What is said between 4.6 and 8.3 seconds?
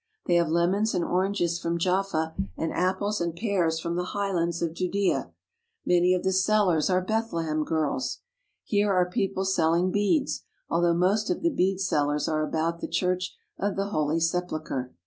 of Judea. Many of the sellers are Bethlehem girls.